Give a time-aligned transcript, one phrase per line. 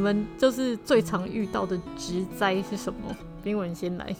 [0.00, 3.14] 你们就是最常遇到的植灾是什么？
[3.44, 4.16] 冰文先来。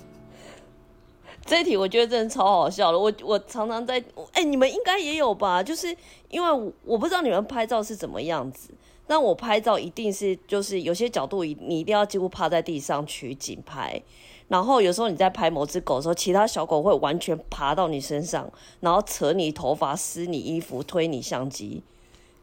[1.47, 2.99] 这一题我觉得真的超好笑的。
[2.99, 3.95] 我我常常在，
[4.33, 5.63] 哎、你们应该也有吧？
[5.63, 5.97] 就是
[6.29, 8.69] 因为我，我不知道你们拍照是怎么样子，
[9.07, 14.03] 但我拍照一定是就是有些角度你你一定要几乎趴在地上取景拍。
[14.49, 21.83] 然后有时候你在拍某只狗的时候，其他小狗会完全爬到你身上，然后扯你头发、撕你衣服、推你相机，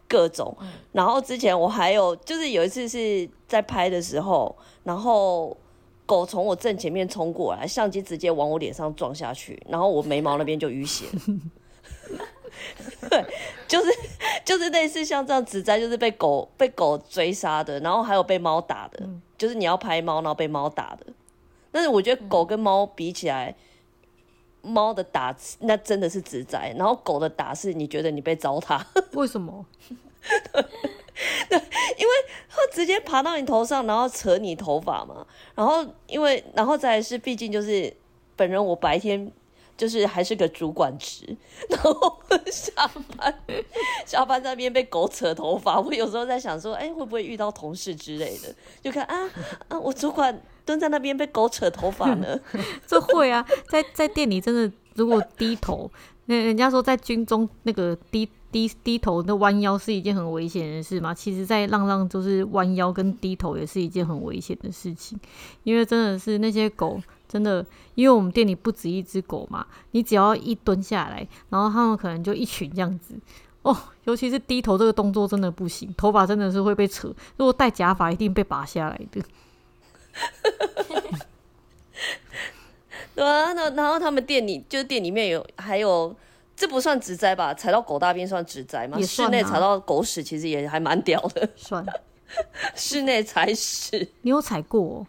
[0.07, 0.55] 各种。
[0.91, 5.55] 然后之前我还有就是有一次是在拍的时候，然后
[6.05, 11.05] 狗从我正前面冲过来，相机直接往我脸上撞下去，然后我眉毛那边就淤血。
[13.09, 13.23] 对，
[13.67, 13.91] 就是
[14.43, 21.05] 就是类似像这样子灾，就是被狗被狗追杀的，然后还有被猫打的，就是你要拍猫，然后被猫打的。
[21.71, 23.55] 但是我觉得狗跟猫比起来，
[24.61, 28.81] 猫、嗯、的打那真的是直灾，然后狗的打是你觉得你被糟蹋。
[29.13, 29.65] 为什么？
[31.49, 31.57] 对，
[31.97, 32.13] 因为
[32.49, 35.25] 它直接爬到你头上，然后扯你头发嘛。
[35.55, 37.91] 然后因为然后再来是，毕竟就是
[38.35, 39.31] 本人我白天
[39.77, 41.35] 就是还是个主管职，
[41.69, 42.19] 然后
[42.51, 43.33] 下班
[44.05, 48.53] 下班在那边被狗扯头发，我有时候在想说，哎、欸，会不会遇到同事之类的？
[48.83, 49.29] 就看啊
[49.69, 50.41] 啊，我主管。
[50.67, 52.37] 蹲在那边被狗扯头发呢？
[52.85, 55.89] 这会啊，在在店里真的，如果低头，
[56.25, 61.13] 那人家说在军中那个低低低头那弯腰是一件很危险的事嘛。
[61.13, 65.17] 其实，在浪浪就是弯腰跟低头也是一件很危险的事情，
[65.63, 67.65] 因为真的是那些狗真的，
[67.95, 73.15] 因为我们店里不止一只狗嘛，你只要一蹲下来，然后他们可能就一群这样子
[73.61, 73.75] 哦。
[74.05, 79.21] 尤其是低头这个动作真的不行，头发真的是会被扯，如果戴假发一定被拔下来的。
[83.15, 86.15] 对啊，那然后他们店里就是店里面有还有，
[86.55, 87.53] 这不算植栽吧？
[87.53, 89.01] 踩到狗大便算植栽吗？
[89.01, 91.49] 室内踩到狗屎其实也还蛮屌的。
[91.55, 91.83] 算，
[92.75, 95.07] 室内踩屎，你有踩过喔？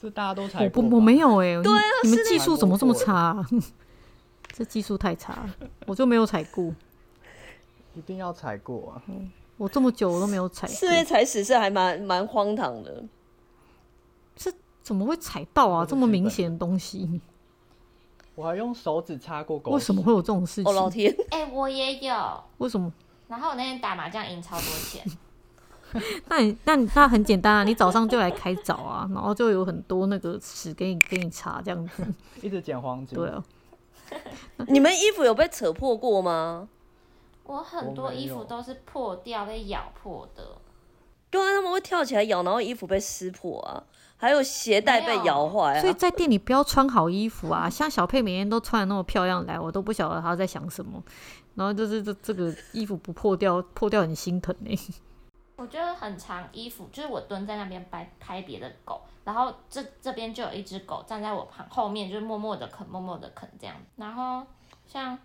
[0.00, 0.82] 这大家都踩过。
[0.82, 1.60] 我不，我没有哎。
[1.62, 3.46] 对啊，你们技术怎么这么差啊？
[4.56, 5.44] 这技术太差，
[5.86, 6.72] 我就没有踩过。
[7.94, 9.02] 一定要踩过啊！
[9.56, 10.74] 我这么久我都没有踩过。
[10.76, 13.02] 室内踩屎是还蛮蛮荒唐的。
[14.84, 15.84] 这怎么会踩到啊？
[15.84, 17.20] 这么明显的东西，
[18.34, 19.72] 我还用手指擦过狗。
[19.72, 20.70] 为什么会有这种事情？
[20.70, 21.10] 哦，老天！
[21.32, 22.44] 哎、欸，我也有。
[22.58, 22.92] 为什么？
[23.26, 25.02] 然后我那天打麻将赢超多钱。
[26.28, 32.06] 那你那你那很简单啊，你早上就来开早啊， 然后就有很多那个屎给你给你擦这样子。
[32.42, 33.18] 一直捡黄金。
[33.18, 33.42] 对啊。
[34.68, 36.68] 你们衣服有被扯破过吗？
[37.44, 40.42] 我很多衣服都是破掉被咬破的。
[41.34, 43.82] 对啊，他们会跳起来咬，然后衣服被撕破啊。
[44.16, 47.68] 还有鞋带被咬坏，所以在店里不要穿好衣服啊！
[47.68, 51.02] 像小佩每天都穿的那么漂亮来，我都不晓得她在想什么。
[51.56, 54.78] 然后就是这这个衣服不破掉，破掉很心疼呢。
[55.56, 63.74] 我觉得很长衣服，就是我蹲在那边拍拍别的狗，然后这这边就有一只狗站在我旁后面，就是默默的啃，默默的啃这样。
[63.96, 64.46] 然后
[64.86, 65.18] 像。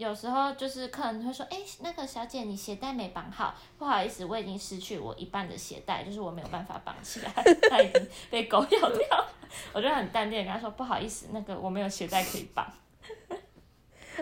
[0.00, 7.30] 有时候就是客人会说：“哎、那个小姐，你鞋带没绑好，不好意思，我已经失去我一半的鞋带，就是我没有办法绑起来，
[7.68, 9.26] 它已经被狗咬掉。
[9.74, 12.66] ”我就很淡定跟他说：“不好意思，那个我没有鞋带可以绑。”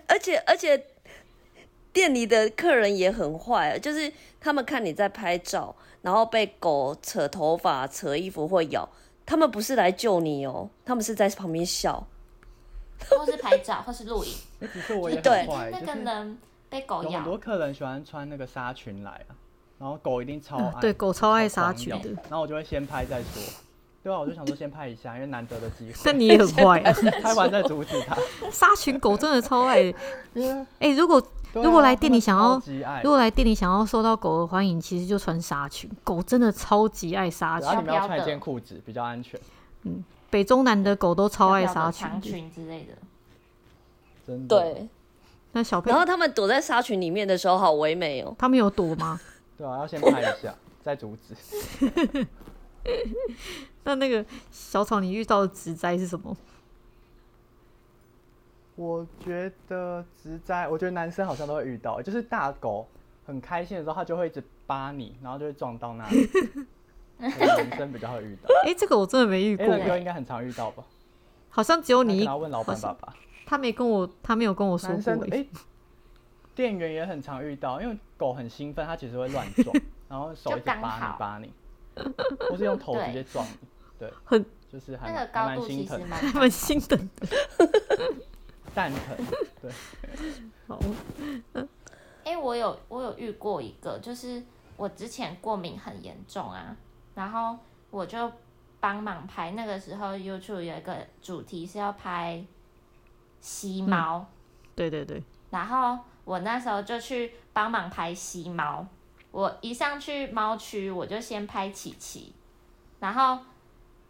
[0.09, 0.85] 而且而且
[1.93, 8.89] 店里的客人也很坏，就是他们看你在拍照，然后被狗扯头发、扯衣服或咬，
[9.25, 12.05] 他们不是来救你哦，他们是在旁边笑。
[13.19, 14.33] 或是拍照，或是录影。
[14.73, 16.39] 只是我也很坏，那个人
[16.69, 17.21] 被狗咬。
[17.21, 19.31] 很多客人喜欢穿那个纱裙来啊，
[19.79, 20.65] 然后狗一定超爱。
[20.65, 22.11] 啊、对，狗超爱纱裙的。
[22.29, 23.43] 然后我就会先拍再说。
[24.03, 25.95] 对啊，我就想说先拍一下，因为难得的机会。
[26.05, 26.93] 但你也很坏啊，
[27.23, 28.17] 拍完再阻止他。
[28.51, 29.83] 纱裙狗真的超爱。
[29.83, 29.95] 哎、
[30.81, 32.61] 欸，如果、啊、如果来店里想要，
[33.03, 35.91] 如果来店里想要受到狗的欢迎，其实就穿纱裙。
[36.05, 37.67] 狗真的超级爱纱裙。
[37.67, 39.39] 然后你们要穿一件裤子，比较安全。
[39.83, 40.03] 嗯。
[40.31, 42.93] 北中南的狗都超爱纱裙，长裙之类的。
[44.27, 44.61] 真的。
[44.61, 44.89] 对。
[45.53, 48.35] 那小朋友，然后他们躲在纱裙里面的时候，好唯美哦。
[48.39, 49.19] 他们有躲吗？
[49.57, 52.27] 对啊，要先拍一下， 再阻止。
[53.85, 56.37] 那那个小草，你遇到的植灾是什么？
[58.77, 62.87] 我觉得植栽，我觉得男生好像都会遇到，就是大狗
[63.27, 66.29] 很开心的时候，它就会一直扒你，然后就会撞到那里。
[67.19, 69.67] 男生比较会遇到，哎、欸，这个我真的没遇过。
[69.67, 70.85] 这个应该很常遇到吧？
[71.51, 72.25] 好像只有你。
[72.25, 73.15] 要问老板爸爸。
[73.45, 75.13] 他没跟我，他没有跟我说过。
[75.31, 75.49] 哎、欸，
[76.55, 79.75] 店员也很常遇到，因为狗很兴奋，它其实会乱撞，
[80.09, 81.53] 然后手一直扒你扒你，
[82.51, 83.69] 或是用头直接撞你，
[83.99, 85.99] 对， 很就是还那个高度其实
[86.35, 87.27] 蛮心疼的，
[88.75, 89.27] 蛋疼，
[89.63, 89.71] 对。
[90.69, 90.79] 好，
[92.25, 94.43] 哎、欸，我有我有遇过一个，就是。
[94.79, 96.77] 我之前过敏很严重啊，
[97.19, 97.59] 然后
[97.91, 98.31] 我就
[98.79, 99.51] 帮忙拍。
[99.51, 102.41] 那个时候 YouTube 有一个主题是要拍
[103.41, 104.27] 吸猫，嗯，
[104.77, 105.21] 对对对。
[105.51, 108.87] 然后我那时候就去帮忙拍吸猫。
[109.33, 112.33] 我一上去猫区，我就先拍琪琪，
[113.01, 113.41] 然后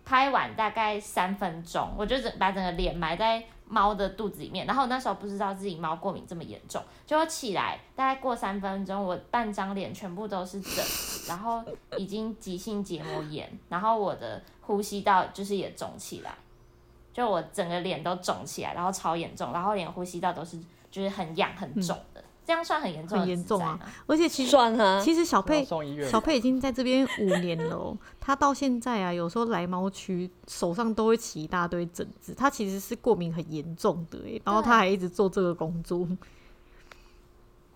[0.04, 4.66] 拍完大概三分钟，我就整把整个脸埋在猫的肚子里面。
[4.66, 10.84] 然后那时候不知道自己猫过敏这么严重，就起来，大概过三分钟，我半张脸全部都是疹，
[11.28, 11.62] 然后
[11.96, 16.34] 已经急性结膜炎，然后我的呼吸道就是也肿起来，
[17.12, 20.58] 就我整个脸都肿起来，然后超严重，然后连呼吸道都是
[20.90, 21.96] 就是很痒很肿。
[22.48, 23.78] 这样算很严重，很严重啊！
[24.06, 25.62] 而且其实算啊，其实小佩
[26.10, 36.08] 小佩已经在这边五年了喔， 他到现在啊，有时候来猫区手上都会起一大堆疹子，他其实是过敏很严重的欸，然后他还一直做这个工作。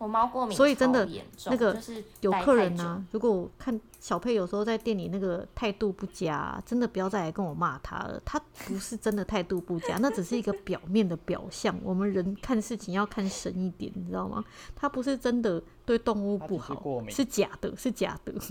[0.02, 1.08] 我猫过敏，所以真的
[1.46, 1.81] 那个
[2.22, 8.20] 有客人啊，如果看小佩有时候在店里那个态度不佳，真的不要再来跟我骂他了。
[8.25, 11.78] 他不是真的态度不佳，那只是一个表面的表象。
[11.84, 14.44] 我们人看事情要看深一点，你知道吗？
[14.75, 18.34] 他不是真的对动物不好，是，是假的，是假的。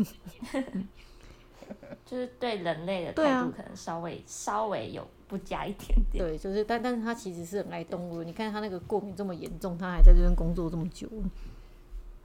[2.05, 6.25] 就是对人类的态度可能稍微、啊、稍微有不加一点点。
[6.25, 8.21] 对，就是但但是他其实是很爱动物。
[8.21, 11.07] 你看他那个过敏这么严重，他还在这边工作这么久。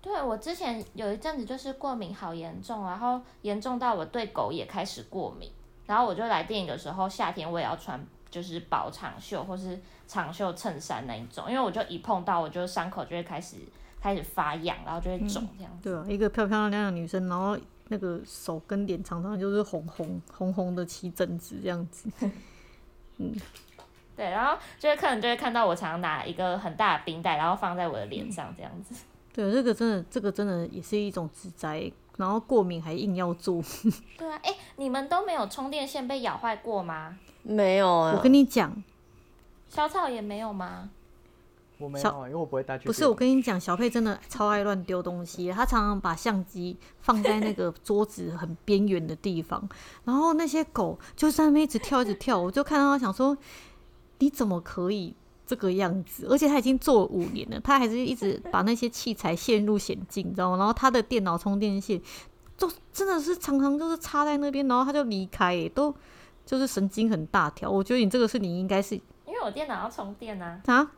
[0.03, 5.49] 对，我之前有一阵子就是过敏好严重，然后严重到我对狗也开始过敏。
[5.87, 13.56] 然后我就来电影的时候，夏天我也要穿就是薄长袖或是长袖衬衫那一种，因为我就一碰到，我就伤口就会开始
[14.00, 15.88] 开始发痒，然后就会肿这样子。
[15.88, 17.56] 嗯、对啊，一个漂漂亮亮的女生，然后。
[17.88, 22.11] 那个手跟脸常常就是红红红红的起疹子这样子，
[23.19, 23.35] 嗯，
[24.17, 28.95] 对，然后就是客人就会看到我常常拿一个很大的冰袋，然后放在我的脸上这样子。
[29.33, 33.63] 对，这个真的，这个真的也是一种自灾，然后过敏还硬要做。
[34.17, 37.19] 对啊，哎、欸，你们都没有充电线被咬坏过吗？
[37.43, 38.83] 没有啊，我跟你讲，
[39.69, 40.91] 小草也没有吗？
[41.78, 42.87] 我没有、啊，因为我不会带去。
[42.87, 45.50] 不是，我跟你讲，小佩真的超爱乱丢东西。
[45.50, 49.69] 他常常把相机放在那个桌子很边缘的地方，
[50.05, 52.40] 然后那些狗就在那边一直跳，一直跳。
[52.40, 53.37] 我就看到他想说，
[54.19, 55.14] 你怎么可以
[55.46, 56.26] 这个样子？
[56.31, 60.56] 而且他已经做了五年了，他还是一直把那些器材陷入险境，你知道吗？
[60.56, 62.00] 然后他的电脑充电线
[62.56, 65.94] 就真的是常常就是插在那边，然后他就离开，都
[66.46, 67.70] 就是神经很大条。
[67.70, 70.90] 我觉得你这个是你应该是因为我电脑要充电啊啊。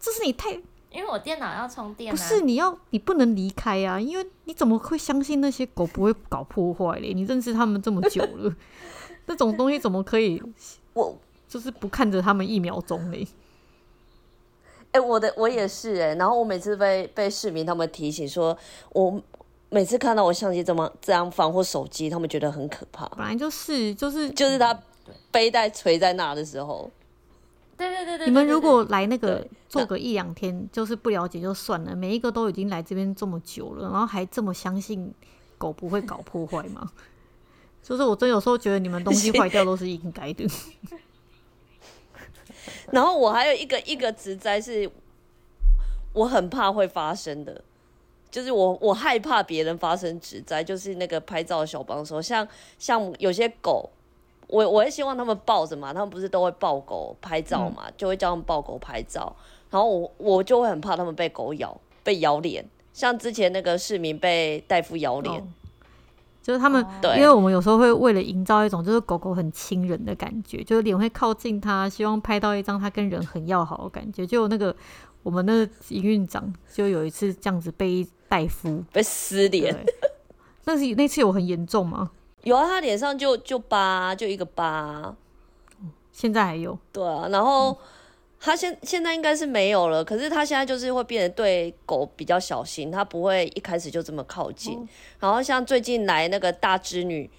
[0.00, 0.50] 这是你太，
[0.90, 2.16] 因为我电脑要充电、啊。
[2.16, 4.00] 不是你要，你不能离开啊！
[4.00, 7.12] 因为你怎么会相信那些狗不会搞破坏嘞？
[7.12, 8.56] 你认识他们这么久了，
[9.28, 10.42] 这种东西怎么可以？
[10.94, 11.14] 我
[11.46, 13.28] 就是不看着他们一秒钟嘞。
[14.92, 18.56] 哎、欸，我的我也是哎、欸，然后我每次被被市民他们提醒说，
[18.94, 19.22] 我
[19.68, 23.06] 每次看到我相机这么这样放或手机，他们觉得很可怕。
[23.10, 24.76] 本来就是就是就是他
[25.30, 26.90] 背带垂在那的时候。
[27.80, 31.96] 对对对对，你们如果来那个做个一两天，就是不了解就算了。
[31.96, 35.10] 每一个都已经来这边这么久了，然后还这么相信
[35.56, 36.92] 狗不会搞破坏吗？
[37.82, 40.46] 就是我真有时候觉得你们东西坏掉都是应该的。
[42.92, 44.90] 然后我还有一个一个职灾是，
[46.12, 47.64] 我很怕会发生的，
[48.30, 52.46] 就是我我害怕别人发生职灾，就是那个拍照小帮手，像
[52.78, 53.90] 像有些狗。
[54.50, 59.34] 我我也希望他们抱着嘛，他们不是都会抱狗拍照嘛，嗯、就会叫他们抱狗拍照。
[59.70, 65.46] 然后我我就会很怕他们被狗咬，被咬脸，像之前那个市民被大夫咬脸，哦，
[66.42, 74.26] 就是他们，对，因为我们有时候会为了营造一种就是狗狗很亲人的感觉，就是脸会靠近它，希望拍到一张它跟人很要好的感觉。
[74.26, 74.74] 就那个
[75.22, 79.86] 我们那个营运长就有一次这样子被大夫被撕脸，
[80.64, 82.10] 那是那次有很严重吗？
[82.42, 85.14] 有啊，他脸上就就疤，就一个疤，
[86.12, 86.78] 现在还有。
[86.92, 87.76] 对啊，然后
[88.38, 94.78] 他现现在应该是没有了，可是他现在就是会变得对狗比较小心，他不会一开始就这么靠近。
[94.78, 94.88] 哦、
[95.20, 97.30] 然后像最近来那个大织女，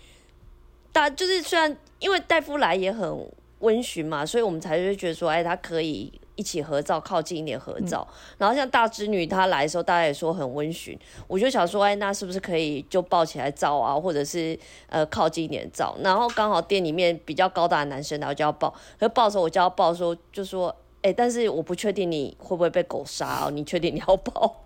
[0.91, 3.27] 大就是虽然因为戴夫来也很
[3.59, 6.13] 温驯嘛，所以我们才会觉得说，哎，他可以。
[6.41, 8.05] 一起合照，靠近一点合照。
[8.09, 10.97] 嗯、然后像大织女她来的时候，大家也说很温驯。
[11.27, 14.57] 我就想说，哎，那是不是可以就抱起来照啊，或者是
[14.89, 15.95] 呃靠近一点照？
[16.01, 18.73] 然后刚好店里面比较高大的男生，然后就要抱。
[18.99, 23.51] 可抱的时候，我就要抱说，就说，哎，但是我不确定你会不会被狗杀哦。
[23.51, 24.63] 你确定你要抱？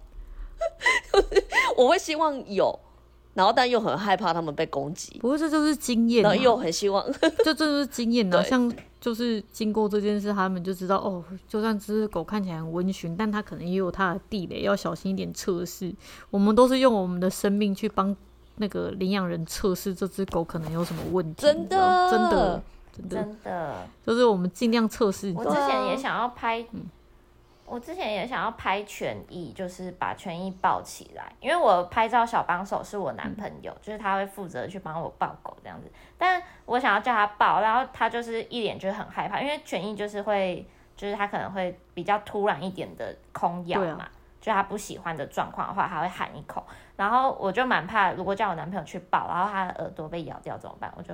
[1.75, 2.79] 我会希望有。
[3.35, 5.19] 然后，但又很害怕他们被攻击。
[5.19, 6.23] 不过这就是经验。
[6.23, 7.05] 然后又很希望，
[7.45, 8.43] 就这就是经验呢。
[8.43, 15.93] 像就是经过这件事，他们就知道哦，就算这只狗看起来很温驯，但它可能也有它的地雷，要小心一点测试。
[16.31, 18.15] 我们都是用我们的生命去帮
[18.55, 22.63] 那个领养人测试这只狗可能有什么问题，真的，真的，
[22.95, 23.75] 真的，真的，
[24.07, 25.33] 就是我们尽量测试。
[25.35, 26.65] 我之前也想要拍，
[27.65, 35.91] 我之前也想要拍权益，就是把权益抱起来，因为我拍照小帮手是我男朋友，嗯、就是他会负责去帮我抱狗这样子。
[36.17, 40.63] 但我想要叫他抱，然后他就是一脸就是很害怕，因为权益就是会，
[40.95, 46.63] 就是他可能会比较突然一点的空咬嘛，啊、就他不喜欢的状况的话，他会喊一口。
[46.95, 50.93] 然后我就蛮怕，如果叫我男朋友去抱，然后他的耳朵被咬掉怎么办？
[50.95, 51.13] 我就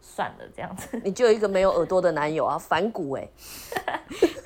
[0.00, 0.98] 算了这样子。
[1.04, 3.30] 你就有一个没有耳朵的男友啊，反骨哎、欸。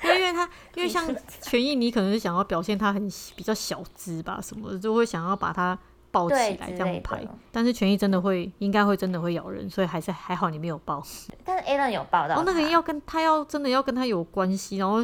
[0.31, 1.05] 因为他，因为像
[1.41, 5.77] 权益，你可能是想要表现他很比较小只吧，什么的，就会想要把它
[6.11, 7.25] 抱起来这样拍。
[7.51, 11.03] 但是权益真的会，应该会真的会咬人，所以还是还好你没有抱。
[11.43, 12.35] 但是 Alan 有抱到。
[12.35, 14.97] 哦，那个要跟他要真的要跟他有关系，然后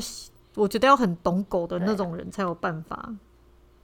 [0.56, 3.14] 我觉得要很懂狗的那种人才有办法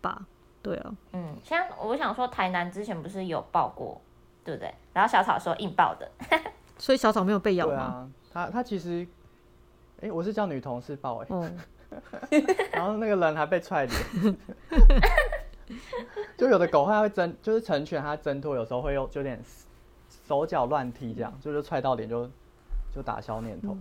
[0.01, 0.25] 吧。
[0.61, 4.01] 对啊，嗯，像我想说，台南之前不是有抱过，
[4.45, 4.73] 对不对？
[4.93, 6.09] 然后小草说硬抱的，
[6.79, 7.81] 所以小草没有被咬吗？
[7.81, 9.05] 啊，他他其实。
[10.03, 11.57] 哎、欸，我是叫女同事抱哎，嗯
[12.73, 14.37] 然后那个人还被踹脸，
[16.37, 19.41] 就有的狗它会挣，就是成犬它挣脱，有时候会有就有点
[20.27, 22.29] 手脚乱踢这样，就是踹到脸就
[22.93, 23.79] 就打消念头了。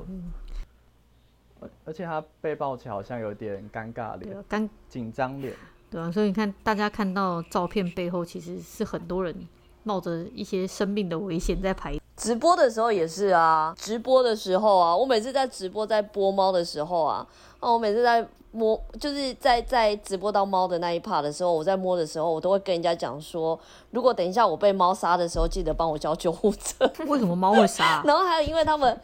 [1.60, 5.52] 而而且他被抱起来好像有点尴尬脸，尴紧张脸。
[5.90, 9.34] 对啊，所以你看大家看到照片背后，其实是很多人
[9.82, 11.98] 冒着一些生命的危险在拍。
[12.22, 17.26] 直播的时候也是啊，直播的时候啊，我每次在直播在播猫的时候啊，
[17.58, 23.58] 啊，我每次在摸，就是在在直播到猫的那一 part 的时候，我在摸的时候，我都会跟人家讲说，
[23.90, 26.88] 如果等一下我被猫杀的时候，记得帮我叫救护车。
[27.08, 28.00] 为什么猫会杀？
[28.06, 29.00] 然后还有因为他们，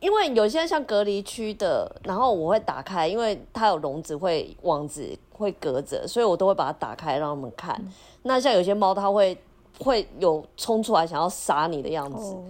[0.00, 7.76] 因为有些像隔离区的，然后我会打开，因为它有笼子会网子会隔着，所以我都会把它打开让他们看。
[7.80, 9.36] 嗯、那像有些猫，它会。
[9.78, 12.44] 会有冲出来想要杀你的样子，oh.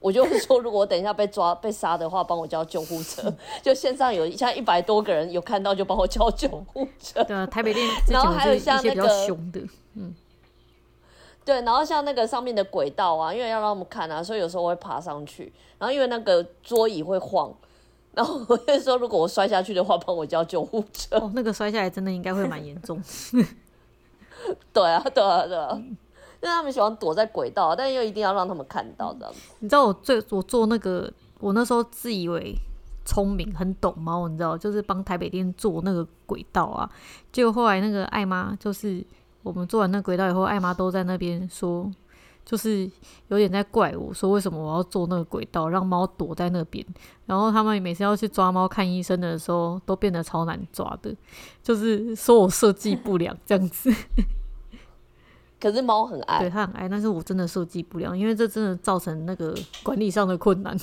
[0.00, 3.30] 我就会说，如果我等一下被抓被杀的话，帮我叫救护车。
[3.60, 7.22] 就线上有像一百多个人有看到，就帮我叫救护车。
[7.24, 9.60] 对啊，台北店， 然后还有像那个凶的，
[9.94, 10.14] 嗯，
[11.44, 15.52] 对，然后像那个上面的轨道啊，因为要让他们看啊，所以有时候我会爬上去。
[15.78, 17.54] 然后因为那个桌椅会晃，
[18.14, 21.18] 然后我就说，如果我摔下去的话，帮我叫救护车。
[21.18, 22.98] 哦，那个摔下来真的应该会蛮严重。
[24.72, 25.68] 对啊，对啊，对啊。
[25.74, 25.94] 嗯
[26.42, 29.40] 因为他们喜欢躲在轨道，但又一定要让他们看到这样子。
[29.58, 32.54] 你知道我最我做那个，我那时候自以为
[33.04, 36.88] 聪明，很懂猫，你知道，就是帮台北店做那个轨道啊。
[37.30, 39.04] 结果后来那个艾妈，就是
[39.42, 41.90] 我们做完那轨道以后，艾妈都在那边说，
[42.44, 42.90] 就是
[43.28, 46.84] 有点在怪我说，为什么我要做那个轨道，让猫躲在那边。
[47.26, 51.14] 然后他们每次要去抓猫看医生的时候，都变得超难抓的，
[51.62, 53.92] 就是说我设计不良这样子。
[55.60, 60.74] 可是猫很爱，对它很爱，但是我真的设计不了，因为这真的造成那个管理上的困难。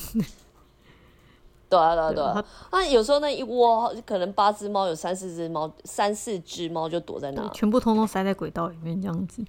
[1.70, 2.46] 对啊，对啊，对啊。
[2.72, 9.44] 那有时候那一窝可能八只猫，有三四只猫，三四只猫就躲在那，全部通通塞在轨道里面这样子。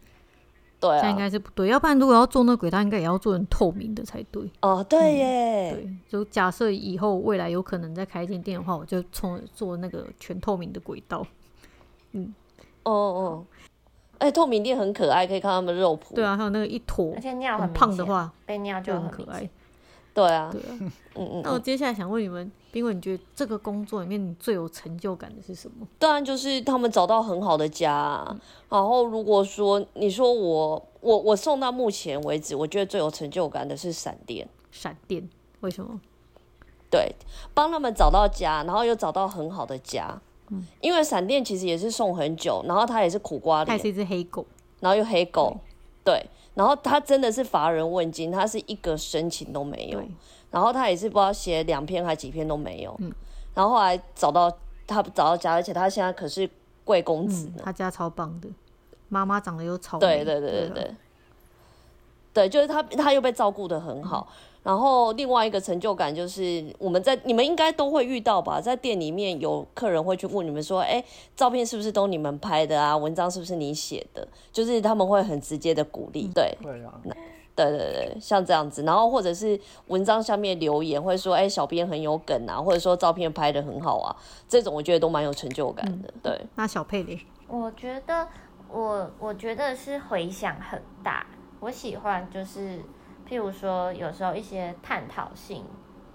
[0.80, 1.68] 对啊，这应该是不对。
[1.68, 4.50] 要不然如果要做那轨道，应该也要做成透明的才对。
[4.62, 5.70] 哦，对耶。
[5.73, 11.25] 嗯、对，就假设以后未来有可能再开一间店的话，我就从做那个全透明的轨道。
[12.12, 12.35] 嗯，
[12.82, 13.47] 哦哦。
[14.18, 16.14] 哎、欸，透明店很可爱，可以看他们肉脯。
[16.14, 19.48] 对啊，还有那个一坨，而且尿很，胖的话，被尿就很，很可爱。
[20.12, 20.78] 对啊，对啊，
[21.14, 21.42] 嗯嗯。
[21.44, 25.87] 那我接下来想问你们，宾伟，你觉得这个工作里面你最有成就感的是什么？
[26.00, 28.26] 当然就是他们找到很好的家、啊。
[28.30, 34.48] 嗯、然后如果说你说我我我送到目前为止，我觉得最有成就感的是闪电。
[34.72, 35.28] 闪电？
[35.60, 36.00] 为什么？
[36.90, 37.14] 对，
[37.54, 40.20] 帮他们找到家，然后又找到很好的家。
[40.50, 44.45] 嗯，因为闪电其实也是送很久，然后它也是苦瓜脸，它是一只黑狗，
[44.81, 45.57] 然后又黑狗，
[46.05, 50.02] 对，对，然后它真的是乏人问津，它是一个申请都没有，
[50.50, 53.12] 然后它也是不知道写两篇还几篇都没有，嗯，
[53.55, 54.50] 然后后来找到
[54.87, 56.49] 他找到家，而且他现在可是
[56.85, 58.49] 贵公子，他家超棒的，
[59.09, 60.95] 妈妈长得又超美，对对对对对，对，对，
[62.33, 64.28] 对，就是他他又被照顾的很好。
[64.31, 71.02] 嗯然后另外一个成就感就是我们在你们应该都会遇到吧，在店里面有客人会去问你们说，哎，
[71.34, 72.94] 照片是不是都你们拍的啊？
[72.94, 74.26] 文章是不是你写的？
[74.52, 77.00] 就是他们会很直接的鼓励，对，对啊，
[77.54, 84.14] 对对对，像这样子，然后或者是文章下面留言会说，哎，小编很有梗啊，或者说照片拍的很好啊，
[84.48, 86.08] 这种我觉得都蛮有成就感的。
[86.08, 87.18] 嗯、对，那小佩呢？
[87.46, 88.28] 我觉得
[88.70, 91.26] 我我觉得是回响很大，
[91.60, 92.82] 我喜欢就是。
[93.28, 95.64] 譬如说，有时候一些探讨性，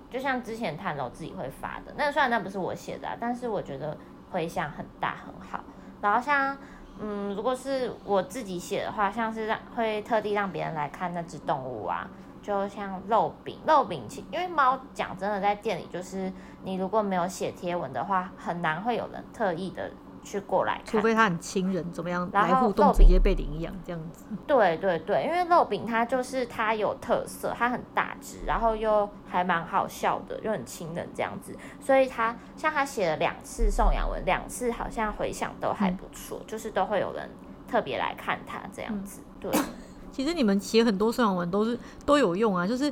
[0.10, 3.98] 就像之前探楼自己会发的，那虽然那不是我写的啊，但是我觉得
[4.32, 5.63] 回响很大很好。
[6.01, 6.58] 然后像
[7.00, 12.08] 嗯，如果是我自己写的话，像是让会特地让别人来看那只动物啊，
[12.41, 16.32] 就像肉饼，肉饼其因为猫讲真的在店里，就是
[16.63, 19.91] 你如果没有写贴文的话，很难会有人特意的。
[20.24, 24.25] 去过来看，除非他很亲人，怎么样来互动，直接被领养这样子。
[24.48, 37.30] 对对对，因为肉饼它就是它有特色，它很大只，然后又还蛮好笑的，又很亲人这样子，所以他像他写了两次送养文，两次好像回想都还不错，嗯、就是都会有人
[37.68, 39.22] 特别来看他这样子。
[39.39, 39.51] 对，
[40.12, 42.92] 其实你们写很多送养文都是都有用啊，就是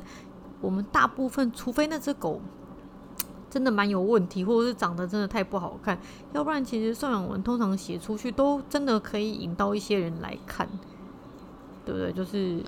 [0.60, 2.40] 我们大部分，除非那只狗。
[3.52, 5.98] 真的蛮有问题，或者是长得真的太不好看，
[6.32, 10.66] 要不然其实送养文通常写出去都真的可以引到一些人来看，
[11.84, 12.10] 对不对？
[12.12, 12.64] 就是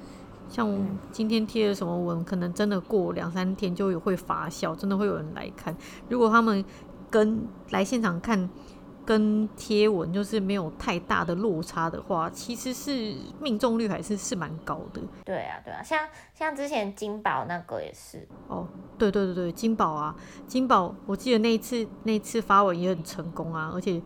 [0.50, 0.70] 像
[1.10, 5.74] 今天贴的什么文，可能真的过两三天就会发酵，真的会有人来看。
[6.10, 6.62] 如果他们
[7.10, 8.50] 跟来现场看。
[9.04, 15.02] 跟贴文就是没有太大的落差的话，其实是命中率还是是蛮高的。
[15.24, 18.26] 对啊，对啊，像像之前金宝那个也是。
[18.48, 24.00] 哦，对对对对，金宝啊，金宝，我记得那一次那一次发文也很成功啊，而且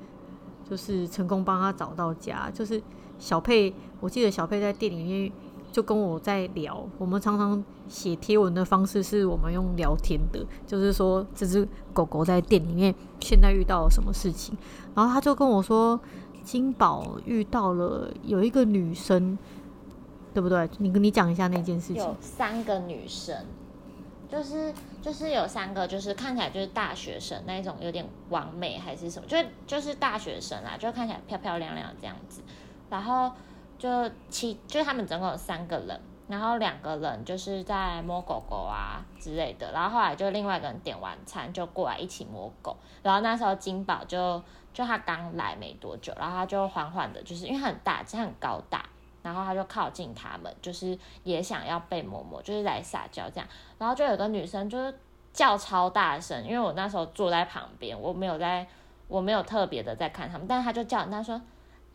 [0.69, 2.51] 就是成功帮他找到家。
[2.53, 2.83] 就是
[3.19, 5.33] 小佩，我记得小佩在店里面
[5.79, 14.59] 就跟我在聊，我们常常写贴文的方式是我们用聊天的，就是说这只狗狗在店里面现在遇到了什么事情。
[14.93, 16.01] 然后他就跟我说，
[16.43, 19.39] 金宝遇到了有一个女生，
[20.35, 20.69] 对不对？
[20.79, 22.03] 你跟你讲一下那件事情。
[22.03, 23.37] 有三个女生，
[24.29, 32.43] 就是就是有三个，就是看起来就是大学生那种，有点完美还是什么，就就是大学生啊，就看起来漂漂亮亮这样子。
[32.91, 33.31] 然后
[33.79, 39.73] 就其就他们总共有三个人，然后两个人就是在摸狗狗啊之类的。
[39.73, 42.77] 然后后来就另外一个人点完餐就过来一起摸狗。
[43.03, 44.43] 然后那时候金宝就。
[44.71, 48.85] 就他刚来没多久，然后他就缓缓的，就是因为很大，他很高大，
[49.23, 53.49] 然后他就靠近他们，就是也想要被摸摸，就是来撒娇这样。
[53.77, 54.97] 然后就有个女生就是
[55.33, 58.65] 叫超大声，因为我那时候坐在旁边，我没有在，
[59.09, 61.41] 我没有特别的在看他们，但是他就叫他说：“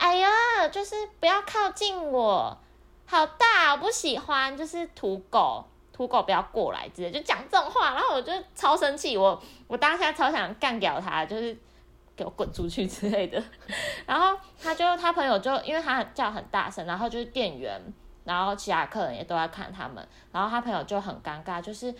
[0.04, 2.58] 哎呀，就是不要靠近我，
[3.06, 5.64] 好大，我不喜欢，就是土狗，
[5.94, 11.58] 土狗不要过来之类，就讲这种话。”然后我就超生气，我我当下超想干掉他，就是。
[12.16, 13.44] 给我滚出去之类的，
[14.06, 17.82] 然后他就他朋友就因为他叫很大声，然后就是店员，
[18.24, 21.92] 然后其他客人也都在看他们，然后他朋友就很尴尬，就是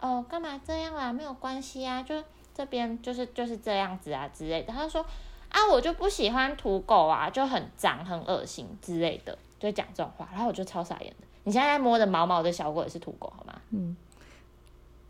[0.00, 2.20] 哦干嘛这样啊，没有关系啊，就
[2.52, 5.06] 这边就是就是这样子啊之类的，他就说
[5.50, 13.60] 啊我就不喜欢土狗啊，就很脏很恶心之类的，就讲这种话，然后我就超傻眼的，你现在摸的毛毛的小狗也是土狗好吗？
[13.70, 13.96] 嗯。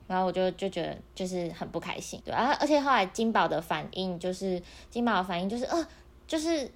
[0.07, 5.87] 然后我就就觉得就是很不开心，对，啊而且后来金宝的反应就是金宝的反应就是呃
[6.27, 6.69] 就是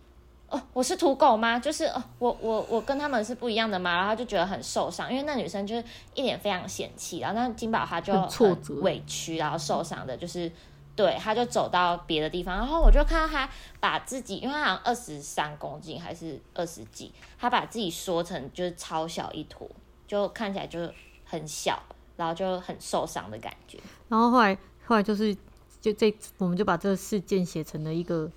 [0.49, 1.59] 哦我是土狗吗？
[1.59, 3.97] 就是哦我我我跟他们是不一样的吗？
[3.97, 10.49] 然后就觉得很受伤，因为那女生就是一脸非常嫌弃，然后那金宝他就很委屈，然后受伤的就是
[10.97, 13.49] 对，他就走到别的地方，然后我就看到他
[13.81, 19.69] 把自己，因为他好像二十三公斤还是二十几，他把自己缩成就是超小一坨，
[20.07, 20.91] 就看起来就
[21.25, 21.83] 很小。
[22.17, 23.77] 然后就很受伤的感觉。
[24.09, 25.37] 然后后来，后来就是，
[25.81, 28.31] 就这，我们就把这个事件写成了一个，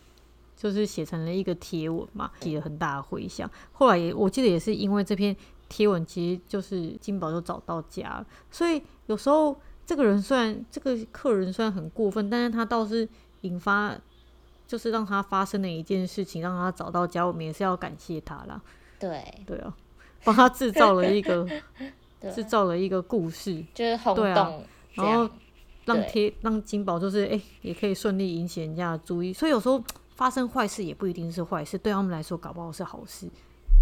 [0.56, 3.48] 就是写成了一个贴文嘛，起了很大的回响。
[3.72, 5.38] 后来也，我记得也是因为这篇
[5.70, 8.26] 贴文，其实就是金宝就找到家。
[8.50, 9.56] 所以有时候
[9.88, 13.10] 这个人虽然这个客人虽然很过分，但是他倒是
[13.42, 13.98] 引发，
[14.68, 18.62] 就是让他发生了一件事情，让他找到家，我们也是要感谢他啦。
[19.00, 19.76] 对， 对啊，
[20.24, 21.48] 帮他制造了一个。
[22.34, 24.64] 制造了一个故事，就是轰动，啊、
[24.96, 25.30] 然后
[25.86, 29.32] 让贴让金宝就是哎、欸，也可以顺利引起人家的注意。
[29.32, 29.82] 所以有时候
[30.16, 33.30] 发生坏事也不一定是坏事，对他们来说搞不好是好事。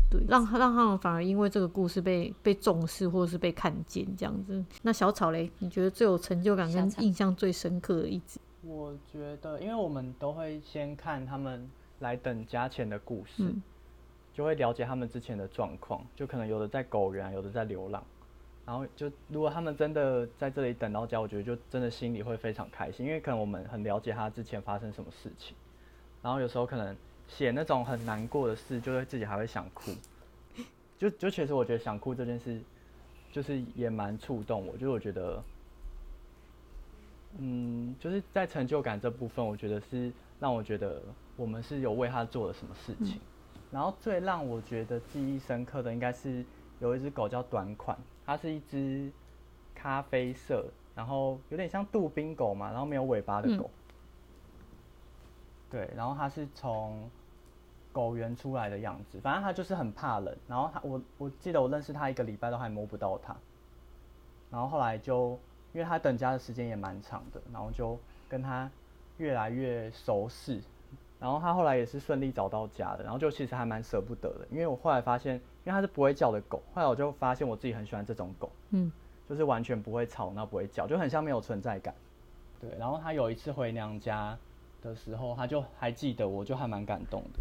[0.09, 4.63] 对，让让他们反而因为这个故事被被重视或者是被看见这样子。
[4.81, 8.39] 那小草嘞，你觉得最有成就感跟印象最深刻的一集？
[8.61, 13.61] 我觉得，因为我们都会先看他们来等家前的故事，嗯、
[14.33, 18.03] 就会了解他们之前的状况，就可能有的在狗园，有的在流浪。
[18.65, 25.55] 然后就，如果他们真的在这里等到家，我觉得就真的心里会非常开心，因为可能我们很了解他之前发生什么事情。
[26.23, 29.91] 然后有时候可能写那种很难过的事，就会自己还会想哭。
[30.97, 32.59] 就就其实我觉得想哭这件事，
[33.31, 34.73] 就是也蛮触动我。
[34.73, 35.43] 就是我觉得，
[37.37, 41.01] 嗯，就是在成就感这部分，我觉得是让我觉得
[41.35, 43.19] 我们是有为他做了什么事情。
[43.71, 46.45] 然后最让我觉得记忆深刻的，应该是
[46.79, 47.97] 有一只狗叫短款。
[48.25, 49.11] 它是一只
[49.75, 53.69] 咖啡色，然后有点像杜宾狗嘛，然后没有尾巴的狗。
[53.71, 53.84] 嗯、
[55.75, 57.11] 对，然后它是从
[57.91, 59.19] 狗园出来的样子。
[59.19, 63.35] 反正它就是很怕冷，然后它我我记得我认识它一个礼拜都还摸不到它，
[64.49, 65.37] 然后后来就
[65.73, 68.71] 因为它等家的时间也蛮长的，然后就跟它
[69.17, 70.61] 越来越熟识。
[71.19, 78.89] 然后它后来也是顺利找到家的，然后就其实还蛮舍不得的，因为我后来发现，因为它是不会叫的狗，后来我就发现我自己很喜欢这种狗，嗯，
[79.27, 81.93] 就是完全不会吵闹，不会叫，就很像没有存在感。
[82.61, 84.37] 对，然后它有一次回娘家
[84.85, 87.39] 的时候，他就还记得我，就还蛮感动的。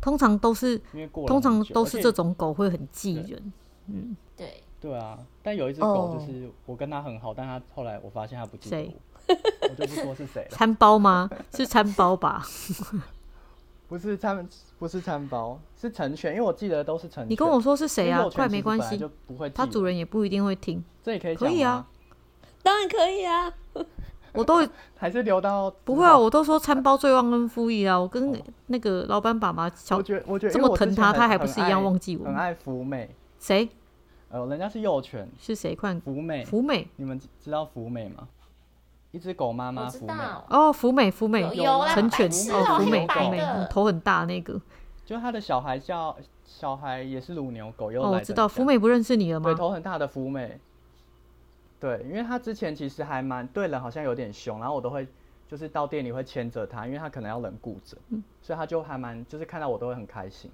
[0.00, 3.52] 通常都是，因为过了，通常都是这种狗会很记人，
[3.86, 5.18] 嗯，对，对啊。
[5.42, 8.92] 但有一只狗就是我跟他很好，但他后来我发现他不记得我。
[9.62, 10.50] 我就不说是谁了。
[10.50, 11.30] 餐包吗？
[11.54, 12.44] 是餐包吧？
[13.88, 14.46] 不是餐，
[14.78, 16.32] 不是餐包，是成犬。
[16.32, 17.30] 因为我记得都是成犬。
[17.30, 18.28] 你跟我说是谁啊？
[18.28, 19.48] 快没关系，就不会。
[19.50, 20.82] 它主人也不一定会听。
[21.04, 21.86] 这也可以可以啊，
[22.62, 23.54] 当然可以啊。
[24.32, 24.66] 我都
[24.96, 27.98] 还是留到不会啊，我都说餐包最忘恩负义啊。
[27.98, 32.24] 我跟那个老板爸妈，我觉得我觉得这么疼他，他还不是一样忘记我？
[32.24, 33.14] 很爱福美。
[33.38, 33.68] 谁？
[34.30, 35.28] 呃，人家是幼犬。
[35.38, 35.74] 是谁？
[35.74, 36.44] 快福美。
[36.44, 38.28] 福美，你们知道福美吗？
[39.10, 40.14] 一只狗妈妈福美
[40.48, 44.58] 哦，福美福美有成犬哦，福美福美头很大那个，
[45.04, 46.16] 就他的小孩叫
[46.46, 49.50] 小孩也是乳牛狗，又来哦，我知道福美不认识你了吗？
[49.50, 50.58] 对，头很大的福美，
[51.82, 55.04] 对，因为他之前其实还蛮对人好像有点凶，然后我都会
[55.48, 60.48] 就是到店里会牵着他，因为他可能要人顾着，嗯，所以他就还蛮就是看到我都会很开心。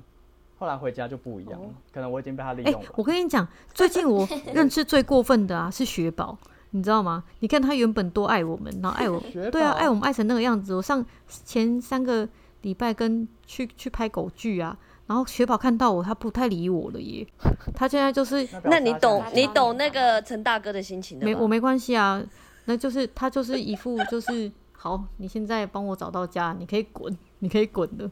[0.58, 2.90] 后来回家就不一样了，可能我已经被他利用了。
[2.96, 6.38] 我跟你讲，最近我 认识最过分的啊是雪宝。
[6.70, 7.24] 你知道吗？
[7.38, 9.18] 你看他原本多爱我们，然后爱我，
[9.50, 10.74] 对啊，爱我们爱成那个样子。
[10.74, 12.28] 我上前三个
[12.60, 14.76] 礼拜跟去去拍狗剧啊，
[15.08, 17.26] 然后雪宝看到我，他不太理我了耶。
[17.74, 21.32] 他现在就是，那你懂你懂那个陈大哥的心情的吗？
[21.32, 22.22] 没，我没关系啊。
[22.66, 28.08] 那就是他就是一副就是 好，你现在帮我找到家，你可以滚， 你可以滚的。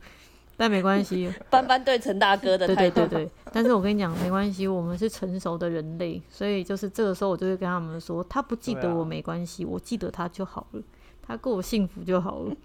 [0.57, 2.95] 但没关系，班班对陈大哥的态度。
[2.97, 10.83] 对对对对，但是我跟你讲，没关系，我们是成熟的人类，所以就是这个时候，我就会跟他们说，他不记得我没关系，我记得他就好了，
[11.21, 12.57] 他过我幸福就好了。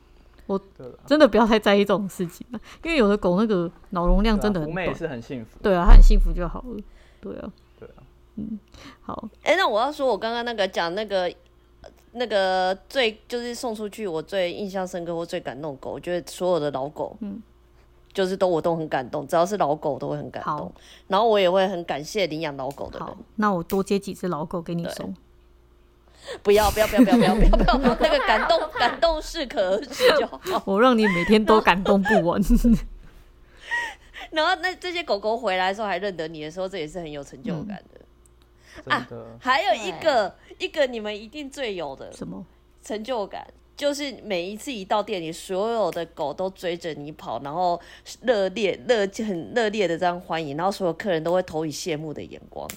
[0.54, 0.62] 我
[1.06, 5.58] 真的不要太在意这种事情了，因为有的狗那个脑容量真的很短，是很幸福。
[5.62, 6.78] 对啊，它很幸福就好了。
[7.20, 8.04] 对啊，对啊，
[8.36, 8.60] 嗯，
[9.02, 9.30] 好。
[9.44, 11.34] 哎，那我要说，我刚刚那个讲那个
[12.14, 17.42] 那个最就是送出去，我最印象深刻或最感动狗，我觉得所有的老狗，嗯。
[18.14, 20.54] 就是都我都很感动，只要是老狗都会很感动。
[20.54, 20.72] 好
[21.08, 23.08] 然后我也会很感谢领养老狗的人。
[23.36, 25.16] 那我多接几只老狗给你送。
[26.44, 30.42] 不要不要不要不要不要不要 不要，那个感动感动适可而止就好。
[30.66, 32.42] 我让你每天都感动不完。
[34.32, 38.02] 然后那这些狗狗回来的时候还认得你的时候，这也是很有成就感的。
[38.86, 39.08] 嗯、啊，
[39.40, 42.46] 还有一个一个你们一定最有的什么
[42.82, 43.46] 成就感？
[43.76, 47.82] 就是每一次一到店里，所有的狗都追着你跑，然后
[48.22, 52.70] 热烈、热很热烈的这样欢迎，然后所有客人都会投以羡慕的眼光。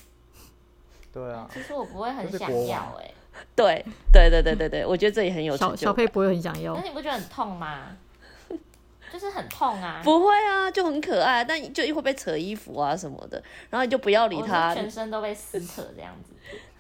[1.13, 3.15] 对啊，其实我不会很想要哎、欸。
[3.57, 6.75] 对对对对对对，我觉得这也很有小小佩不会很想要。
[6.75, 7.97] 那你不觉得很痛吗？
[9.13, 10.01] 就是很痛啊。
[10.03, 16.33] 不会啊，就很可爱，但就会被扯衣服啊什么的，然后你就不要理他，全身都被撕扯这样子。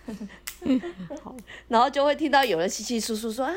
[1.23, 1.35] 好，
[1.69, 3.53] 然后就会听到有人稀稀疏疏说啊。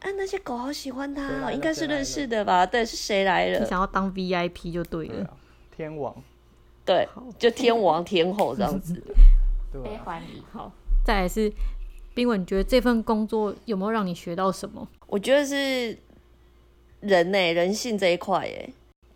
[0.00, 2.66] 啊，那些狗好喜欢他，应该是认识的吧？
[2.66, 3.60] 对，是谁来了？
[3.60, 5.36] 你想要当 VIP 就对了，
[5.76, 6.12] 天王，
[6.84, 7.06] 对，
[7.38, 9.00] 就天王天后这样子，
[9.84, 10.42] 被欢迎。
[10.52, 10.72] 好，
[11.04, 11.52] 再来是
[12.14, 14.86] 冰文，你觉得这份工作有没有让你学到什么？
[15.06, 15.96] 我觉得是
[17.00, 18.68] 人呢、欸，人性这一块，哎。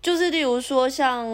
[0.02, 1.28] 就是例如说，像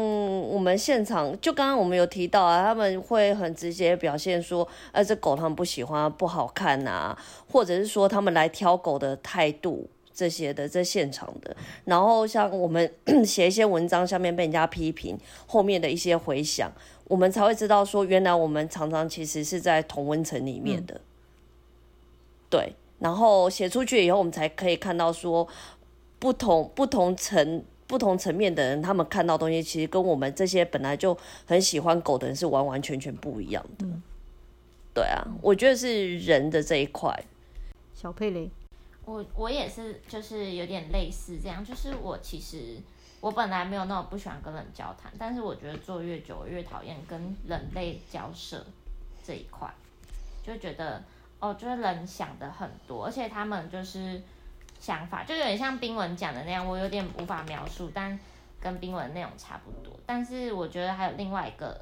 [0.48, 7.14] 我们现场，就刚刚我们有提到啊，他们会很直接表现说，呃，这狗他们不喜欢，不好看啊，
[7.50, 11.54] 或者是说他们来挑狗的态度这些的，在现场的。
[11.84, 12.90] 然后像我们
[13.26, 16.72] 写一些文章，下面被人家批评，后面的一些回响，
[17.04, 20.94] 我们才会知道说，原来我们常常其实是在同温层里面的。
[20.94, 21.00] 嗯、
[22.52, 25.48] 对，然后写出去以后，我们才可以看到说，
[26.20, 27.64] 不同不同层。
[27.84, 33.84] 不同层面的人，他们看到东西，其实跟我们这些本来就很喜欢狗的人是完完全全不一样的。
[33.84, 34.02] 嗯、
[34.94, 37.14] 对啊，我觉得是人的这一块。
[37.94, 38.50] 小佩雷，
[39.04, 41.62] 我我也是，就是有点类似这样。
[41.62, 42.78] 就是我其实
[43.20, 48.64] 我本来没有那么不喜欢跟人交谈，但是我觉得做越久越讨厌跟人类交涉
[49.22, 49.70] 这一块，
[50.42, 51.02] 就觉得
[51.42, 54.22] 哦，就是人想的很多，而且他们就是。
[54.82, 58.18] 想法就有点像冰文讲的那样，我有点无法描述，但
[58.60, 59.96] 跟冰文内容差不多。
[60.04, 61.80] 但是我觉得还有另外一个，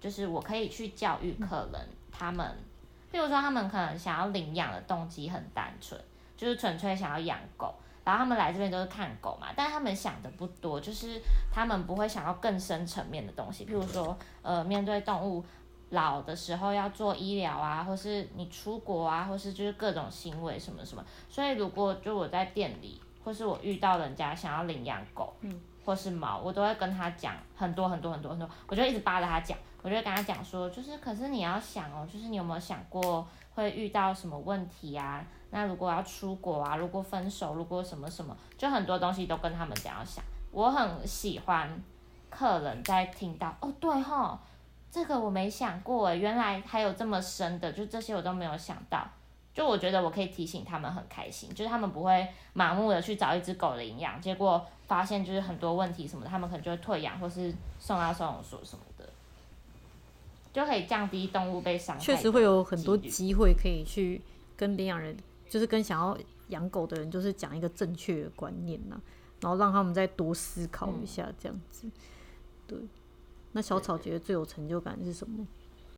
[0.00, 2.50] 就是我可以去教育客人，他们，
[3.12, 6.00] 譬如说他们可能想要领养的动机很单纯，
[6.38, 11.20] 就是纯粹想要养狗，然后他们来这边都是看狗嘛，但他们想的不多，就是
[11.52, 15.44] 他们不会想要更深层面的东西，譬如说，呃，面对动物
[15.90, 21.04] 老的时候要做医疗啊，或是你出国啊，或是就是各种行为什么什么。
[21.28, 29.56] 所以如果就我在店里，或是我遇到人家想要领养狗，嗯，或是猫，我都会跟他讲很多很多很多很多，我就一直扒着他讲。
[29.80, 33.24] 我就跟他讲说，就是可是你要想哦，就是你有没有想过
[33.54, 35.24] 会遇到什么问题啊？
[35.50, 40.22] 那如果要出国啊，如果分手，如果什么什么，就很多东西都跟他们这样想。
[40.50, 41.80] 我很喜欢
[42.28, 44.36] 客人在听到哦，对齁，
[44.90, 49.06] 这个我没想过诶，原来还有这么深的，就这些我都没有想到。
[49.54, 59.04] 就我觉得我可以提醒他们很开心，就是他们不会盲目的去找一只狗的领养，结果发现就是很多问题什么的，他们可能就会退养或是送到收容所什么的。
[60.52, 62.02] 就可以降低动物被伤害。
[62.02, 64.22] 确实会有很多机会可以去
[64.56, 65.16] 跟领养人，
[65.48, 66.16] 就是跟想要
[66.48, 68.96] 养狗的人，就是讲一个正确的观念呐，
[69.40, 71.86] 然后让他们再多思考一下这样子。
[71.86, 71.92] 嗯、
[72.66, 72.78] 对，
[73.58, 75.44] 那小草觉得最有成就感是什么？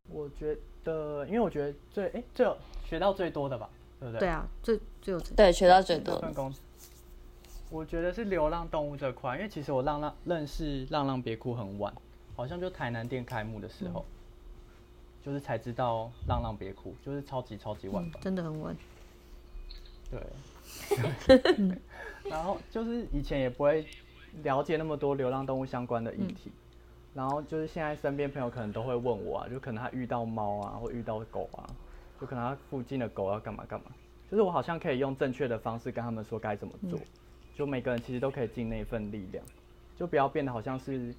[0.09, 3.69] 我觉得，因为我觉得最哎、欸、最有学到最多的吧，
[3.99, 4.19] 对不对？
[4.21, 6.51] 对啊，最最有成就对学到最多的。
[7.69, 11.93] 我觉得是流浪动物这块，因为其实我浪浪认识浪浪别哭很晚，
[12.35, 13.99] 好像就台南店开幕的时候。
[13.99, 14.11] 嗯
[15.23, 18.75] 就是才知道浪浪别哭，就是超级超级晚吧，嗯，真的很晚。
[20.09, 20.19] 对，
[22.27, 23.85] 然后就是以前也不会
[24.41, 26.51] 了解那么多流浪动物相关的议题，嗯，
[27.13, 31.67] 然后就是现在身边朋友可能都会问我啊，就可能他遇到猫啊，或遇到狗啊，
[32.19, 33.87] 就可能他附近的狗要干嘛干嘛，
[34.29, 37.05] 就是我好像可以用正确的方式跟他们说该怎么做，嗯，
[37.55, 39.43] 就每个人其实都可以尽那份力量，
[39.97, 41.13] 就不要变得好像是。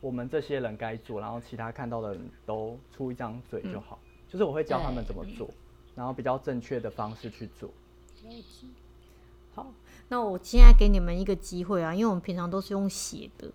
[0.00, 3.98] 我们这些人该做，然后其他看到的人都出一张嘴就好。
[4.02, 5.48] 嗯、就是我会教他们怎么做，
[5.94, 7.70] 然后比较正确的方式去做。
[9.54, 9.72] 好，
[10.06, 13.50] 那我现在给你们一个机会啊，因为我们平常都是用写的，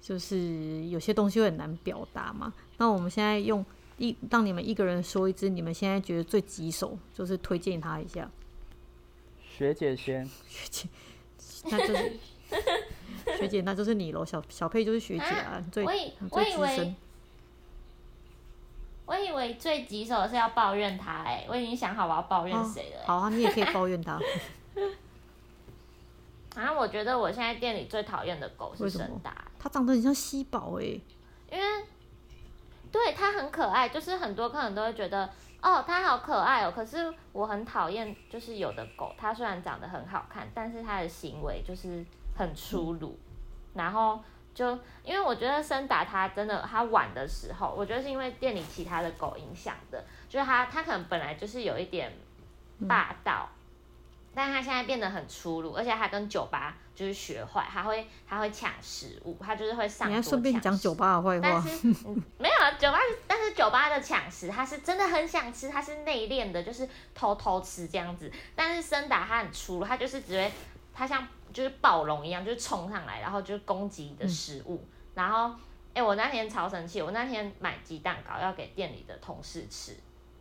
[0.00, 2.52] 就是有些东西会很难表达嘛。
[2.76, 3.64] 那我们现在用
[3.96, 8.30] 一让你们一个人说一支你们现在觉得最棘手，就是推荐他一下。
[9.40, 10.88] 学姐先，学姐，
[11.64, 12.12] 那就是。
[13.36, 14.24] 学姐，那就是你喽。
[14.24, 16.96] 小小佩就是学姐啊，啊最最资深。
[19.04, 23.04] 我以为最棘手的是要抱怨他，哎，我已经想好我要抱怨谁了、哦。
[23.06, 24.18] 好啊，你也可以抱怨他。
[26.58, 30.84] 啊，我觉得我现在店里最讨厌的狗是森达，它长得很像西宝哎，
[31.50, 31.84] 因为
[32.90, 35.28] 对它很可爱，就是很多客人都会觉得
[35.62, 36.72] 哦，它好可爱哦。
[36.74, 42.04] 可是我很讨厌，就是有的狗，它虽然长得很好看，但是它的行为就是。
[42.38, 43.18] 很粗鲁，
[43.74, 44.22] 然后
[44.54, 44.70] 就
[45.02, 52.12] 因为我觉得森达它真的它晚的时候，我觉得是因为店里其他的狗影响的，就是它它可能本来就是有一点
[52.86, 53.57] 霸道，嗯、
[54.38, 60.10] 但他现在变得很粗鲁，而且他跟酒吧就是学坏，他会他会抢食物，他就是会上桌抢。
[60.10, 61.40] 你还顺便讲酒吧的坏话？
[61.42, 68.30] 但是、 嗯、没有啊，酒吧但是酒吧的抢食，他是真的很想吃，他是内敛的，就是偷偷吃这样子。
[68.54, 70.52] 但是森达他很粗鲁，他就是只会
[70.94, 71.26] 他像。
[71.50, 74.76] 就是暴龙一样，就是冲上来，然后就是攻击你的食物。
[74.84, 75.48] 嗯、然后，
[75.94, 79.96] 哎、欸，我那天超生气，我那天买鸡蛋糕要给店里的同事吃，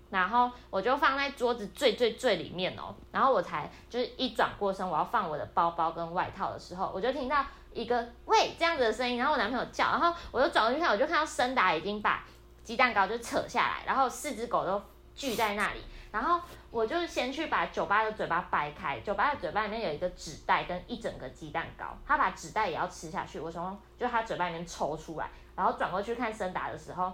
[0.10, 2.94] 然后我就放在桌子最最最里面哦。
[3.12, 12.24] 然后我才就是一转过身，我要放我的包包跟外套的时候，我就听到一个喂这样子的声音，然后我男朋友叫，然后我就转过去看，我就看到森达已经把
[12.64, 14.82] 鸡蛋糕就扯下来，然后四只狗都
[15.16, 15.82] 聚在那里。
[16.10, 16.40] 然后
[16.72, 27.14] 我就先去把酒吧的嘴巴掰开，酒吧的嘴巴里面有一个纸袋跟一整个鸡蛋糕，他把纸袋也要吃下去，我从就他嘴巴里面抽出来，然后转过去看森达的时候，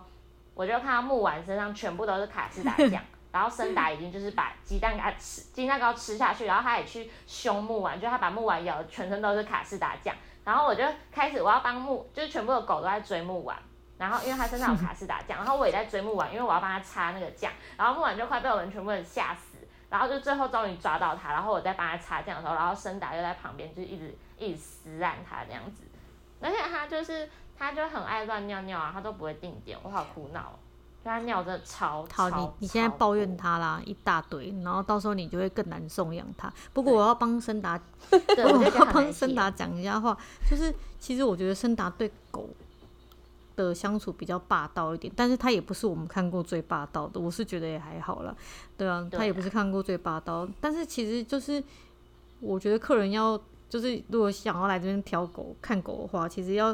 [0.53, 13.57] 我就看到木丸身上全部都是卡士达酱， 然后森达已经就是把鸡蛋糕吃鸡蛋糕吃下去，然后他也去凶木丸，就他把木丸咬的全身都是卡士达酱，然后我就开始我要帮木，就是全部的狗都在追木丸。
[13.95, 17.49] 然后，因为他身上有卡士达酱，然后我也在追木丸，因为我要帮他擦那个酱。
[17.77, 25.83] 然后木丸就快被我们全部人吓死，然后就最后终于抓到他，然后我在帮他擦酱的时候，然后森达又在旁边就一直一直撕烂他这样子。
[26.43, 27.27] 而且他就是
[27.57, 30.59] 他就很爱乱尿尿啊，他都不会定点，我好苦恼，
[31.03, 32.29] 他尿真的超超。
[32.29, 36.51] 好，你你现在抱怨他啦一大堆，然后到时候你就会更难送养他。
[36.73, 37.79] 不过我要帮森达，
[38.11, 40.17] 我要帮森达讲一下话，
[40.49, 42.49] 就是其实我觉得森达对狗。
[43.55, 48.35] 的相处比较霸道一点，但是他也不是我们看过最霸道的，我是觉得也还好啦，
[48.75, 51.63] 对啊，他也不是看过最霸道，但是其实就是
[52.39, 53.39] 我觉得客人要
[53.73, 56.69] 就是如果想要来这边挑狗看狗的话，其实要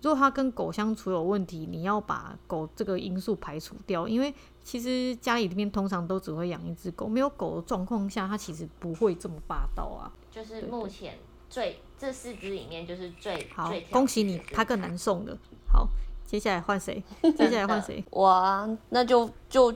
[0.00, 4.32] 如果他跟狗相处有问题，你要把狗这个因素排除掉，因为
[4.64, 10.08] 其实家里里面通常都只会养一只狗，没有狗的状况下，它其实不会这么霸道啊。
[10.30, 11.18] 就是目前
[11.50, 15.36] 最这四只里面就是最好最，恭喜你，它更难送的。
[15.70, 15.86] 好，
[16.24, 17.04] 接下来换谁？
[17.36, 18.02] 接下来换 谁？
[18.12, 19.74] 哇，那就就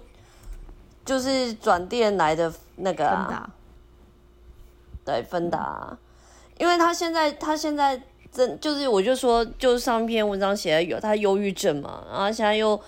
[1.05, 3.51] 就是转店来的那个、啊，芬达。
[5.05, 5.99] 对，芬达，
[6.59, 8.01] 因为他现在他现在
[8.33, 12.81] 真就是，我就说，就是上篇文章写的有他忧郁症嘛，然后现在又。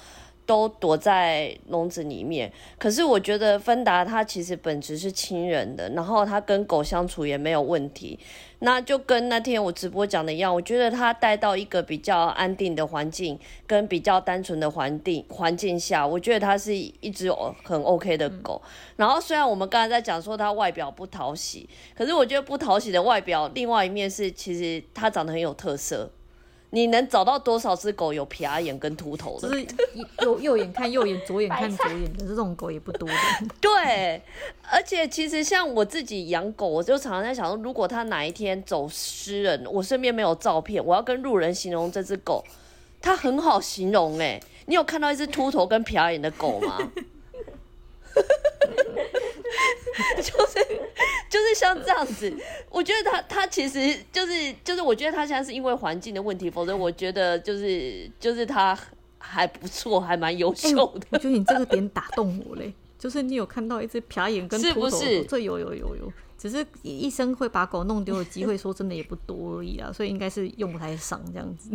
[0.46, 8.18] 都躲在笼子里面，可是我觉得芬达它其实本质是亲人的，然后它跟狗相处也没有问题，
[8.58, 18.60] 那就跟那天我直播讲的一样，我觉得它带到一个比较安定的环境，跟比较单纯的环境环境下，我觉得它是一只很 OK 的狗。
[18.96, 26.10] 然后虽然我们刚才在讲说它外表不讨喜，可是我觉得不讨喜的外表，另外一面是其实它长得很有特色。
[26.74, 29.48] 你能找到多少只狗有撇眼跟秃头的？
[29.48, 29.66] 就是
[30.22, 33.14] 右右眼看右眼，左眼看左眼的这种狗也不多的。
[33.62, 34.20] 对，
[34.72, 42.44] 而且其实像我自己养狗，我就常常在想说，如果它哪一天走失了，我身边没有照片，我要跟路人形容这只狗，
[43.00, 44.40] 它很好形容哎。
[44.66, 46.78] 你有看到一只秃头跟撇眼的狗吗？
[50.16, 50.80] 就是
[51.28, 52.32] 就是像这样子，
[52.70, 58.78] 我觉得他他其实就是就是，我觉得他现在是因为环境的问题，否则我觉得就是就是他
[59.18, 61.08] 还不错，还蛮优秀的、欸。
[61.10, 65.24] 我觉得你这个点打动我嘞，就是你有看到一只瞟眼跟秃头，是不是？
[65.24, 71.70] 这有有有有，只是一生会把狗弄丢的机会，说真的也不多而已啦，所以应该是用不太上这样子。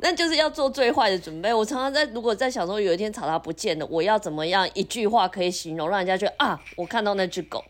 [0.00, 1.52] 那就是要做最坏的准备。
[1.52, 7.64] 我常常在，如果在想说有一天草它不见了，我要怎么样一句话可以形容，让人家觉得啊，我看到那只狗。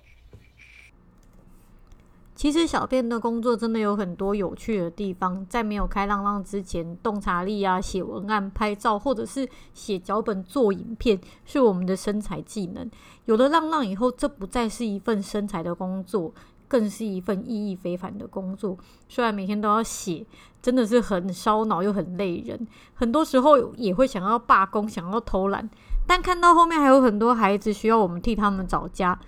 [2.34, 12.88] 其实小编的工作真的有很多有趣的地方，在没有开浪浪之前，洞察力啊、写文案、拍照，或者是写脚本、做影片，是我们的身材技能。
[13.24, 16.32] 有了浪浪以后，这不再是一份身材的工作。
[16.68, 18.76] 更是一份意义非凡的工作，
[19.08, 20.24] 虽然每天都要写，
[20.60, 25.68] 真的是很烧脑又很累人，很多时候也会想要罢工，想要偷懒，
[26.06, 29.18] 但看到后面还有很多孩子需要我们替他们找家，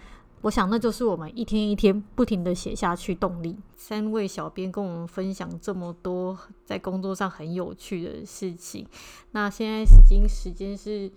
[0.42, 3.56] 我想那就是我们一天一天不停的写下去动力。
[3.76, 8.86] 三位小编跟我们分享这么多在工作上很有趣的事情，
[9.32, 11.10] 那现在已经时间是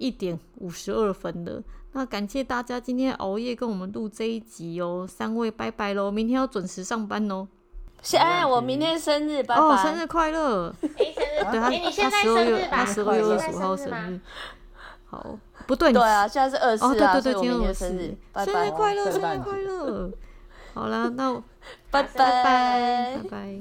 [0.00, 1.62] 一点五十二分了。
[1.92, 7.46] 那感谢大家今天熬夜跟我们录这一集哦，三位拜拜喽，明天要准时上班哦。
[8.14, 9.60] 哎，我明天生日，拜拜。
[9.60, 10.74] 哦，生日快乐！
[10.80, 14.20] 哎，生日，对他，他十二月，他十二月二十五号生日。
[15.06, 20.10] 好，不对，对啊，现在是二十四，对对对，今天我生日，生日快乐，生日快乐。
[20.72, 21.34] 好啦，那
[21.90, 23.60] 拜拜拜拜，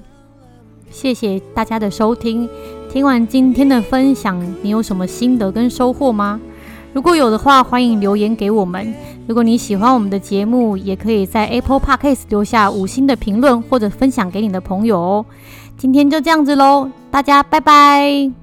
[0.92, 2.48] 谢谢大家的收听。
[2.92, 6.42] 听完今天的分享，你有什么心得跟收获吗？
[6.92, 8.92] 如果有的话，欢迎留言给我们。
[9.28, 15.26] 如果你喜欢我们的节目，也可以在 Apple parkase 留下五星的评论，或者分享给你的朋友哦。
[15.78, 18.39] 今天就这样子喽，大家拜拜。